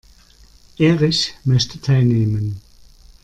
[0.79, 2.59] Erich möchte teilnehmen.